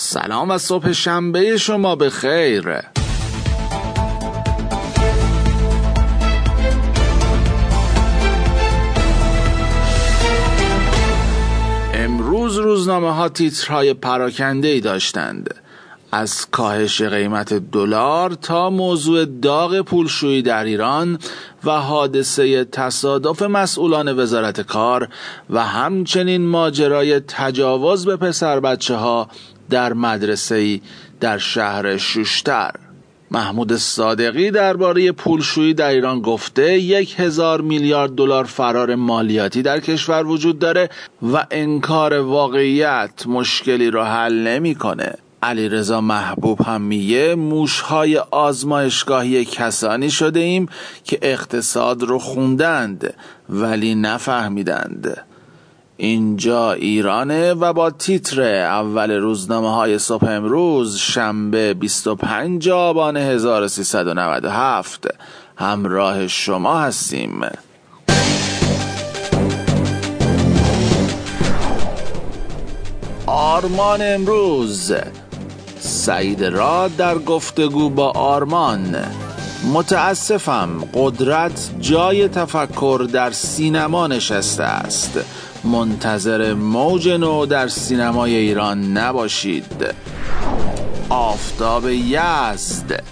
[0.00, 2.80] سلام و صبح شنبه شما به خیر
[11.94, 15.54] امروز روزنامه ها تیترهای پراکنده ای داشتند.
[16.12, 21.18] از کاهش قیمت دلار تا موضوع داغ پولشویی در ایران
[21.64, 25.08] و حادثه تصادف مسئولان وزارت کار
[25.50, 29.28] و همچنین ماجرای تجاوز به پسر بچه ها
[29.70, 30.80] در مدرسه
[31.20, 32.70] در شهر شوشتر
[33.30, 40.26] محمود صادقی درباره پولشویی در ایران گفته یک هزار میلیارد دلار فرار مالیاتی در کشور
[40.26, 40.88] وجود داره
[41.32, 45.14] و انکار واقعیت مشکلی رو حل نمی‌کنه.
[45.42, 50.68] علی رضا محبوب هم میگه موشهای آزمایشگاهی کسانی شده ایم
[51.04, 53.14] که اقتصاد رو خوندند
[53.48, 55.24] ولی نفهمیدند.
[55.96, 65.06] اینجا ایرانه و با تیتر اول روزنامه های صبح امروز شنبه 25 آبان 1397
[65.56, 67.40] همراه شما هستیم.
[73.26, 74.92] آرمان امروز.
[76.08, 78.96] سعید را در گفتگو با آرمان.
[79.72, 85.18] متاسفم قدرت جای تفکر در سینما نشسته است.
[85.64, 89.86] منتظر موج نو در سینمای ایران نباشید.
[91.08, 93.02] آفتاب یزد.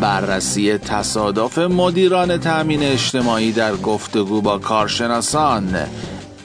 [0.00, 5.76] بررسی تصادف مدیران تأمین اجتماعی در گفتگو با کارشناسان.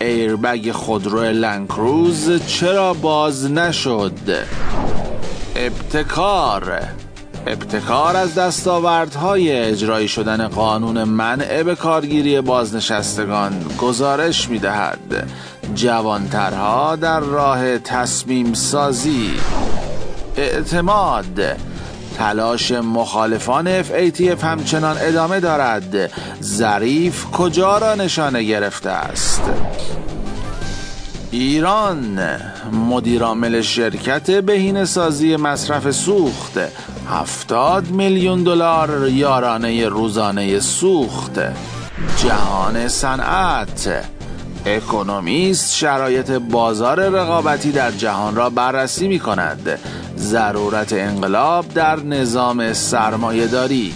[0.01, 4.11] ایربگ خودرو لنکروز چرا باز نشد؟
[5.65, 6.79] ابتکار.
[7.47, 15.29] ابتکار از دستاوردهای اجرایی شدن قانون منع به کارگیری بازنشستگان گزارش می دهد
[15.75, 19.31] جوانترها در راه تصمیم سازی.
[20.37, 21.41] اعتماد.
[22.17, 26.11] تلاش مخالفان FATF همچنان ادامه دارد.
[26.43, 29.41] ظریف کجا را نشانه گرفته است؟
[31.31, 32.19] ایران.
[32.89, 36.59] مدیرعامل شرکت بهینه سازی مصرف سوخت.
[37.09, 41.39] هفتاد میلیون دلار یارانه روزانه سوخت.
[42.17, 44.05] جهان صنعت.
[44.65, 49.79] اکونومیست شرایط بازار رقابتی در جهان را بررسی می کند
[50.17, 53.93] ضرورت انقلاب در نظام سرمایهداری.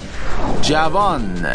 [0.61, 1.47] جوان.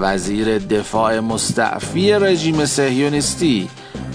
[0.00, 3.68] وزیر دفاع مستعفی رژیم سهیونیستی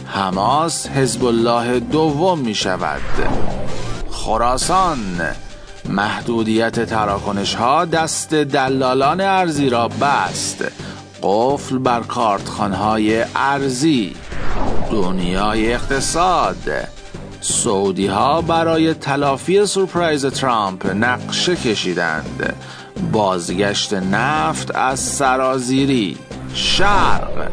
[0.07, 3.01] حماس حزب الله دوم می شود
[4.11, 5.21] خراسان
[5.89, 10.65] محدودیت تراکنش ها دست دلالان ارزی را بست.
[11.23, 14.15] قفل بر کارتخانهای ارزی
[14.91, 16.87] دنیای اقتصاد.
[17.41, 22.55] سعودی ها برای تلافی سورپرایز ترامپ نقشه کشیدند.
[23.11, 26.17] بازگشت نفت از سرازیری.
[26.53, 27.49] شرق.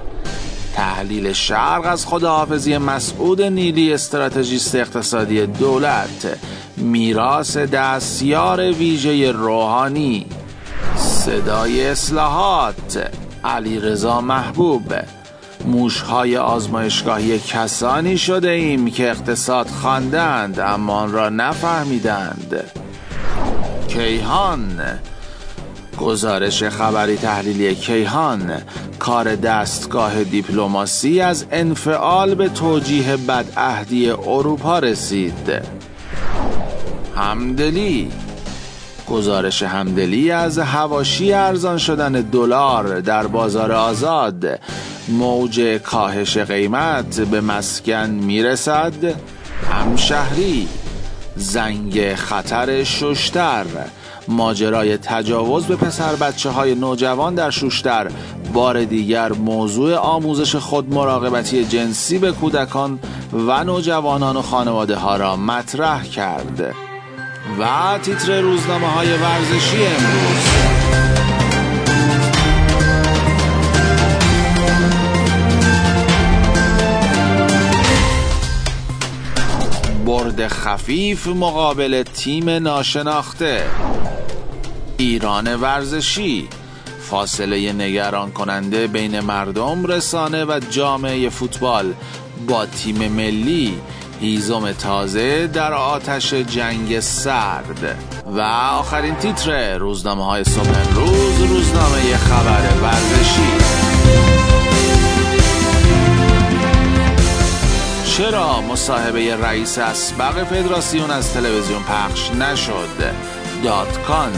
[0.74, 6.38] تحلیل شرق از خداحافظی مسعود نیلی استراتژیست اقتصادی دولت.
[6.76, 10.26] میراث دستیار ویژه روحانی.
[10.96, 13.10] صدای اصلاحات.
[13.44, 14.94] علی رضا محبوب.
[15.64, 22.64] موشهای آزمایشگاهی کسانی شده ایم که اقتصاد خواندند اما آن را نفهمیدند.
[23.88, 24.80] کیهان.
[25.98, 28.52] گزارش خبری تحلیلی کیهان
[28.98, 35.62] کار دستگاه دیپلماسی از انفعال به توجیه بدعهدی اروپا رسید.
[37.16, 38.10] همدلی
[39.08, 44.60] گزارش همدلی از هواشی ارزان شدن دلار در بازار آزاد.
[45.08, 48.92] موج کاهش قیمت به مسکن می‌رسد.
[49.72, 50.68] همشهری
[51.36, 53.64] زنگ خطر ششتر.
[54.28, 58.10] ماجرای تجاوز به پسر بچه های نوجوان در شوشتر.
[58.52, 62.98] بار دیگر موضوع آموزش خود مراقبتی جنسی به کودکان
[63.32, 66.74] و نوجوانان و خانواده ها را مطرح کرد
[67.60, 70.74] و تیتر روزنامه های ورزشی امروز.
[80.06, 83.62] برد خفیف مقابل تیم ناشناخته.
[84.96, 86.48] ایران ورزشی.
[87.00, 91.94] فاصله نگران کننده بین مردم رسانه و جامعه فوتبال.
[92.48, 93.78] با تیم ملی
[94.20, 97.98] هیزم تازه در آتش جنگ سرد.
[98.26, 103.84] و آخرین تیتر روزنامه های صبح روز روزنامه خبر ورزشی.
[108.16, 113.14] چرا مصاحبه رئیس اسبق فدراسیون از تلویزیون پخش نشد؟
[113.64, 114.32] دات کان.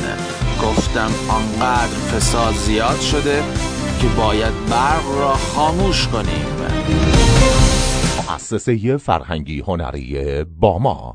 [0.62, 3.42] گفتم آنقدر فساد زیاد شده
[4.00, 6.46] که باید برق را خاموش کنیم.
[8.28, 11.14] مؤسسه فرهنگی هنری باما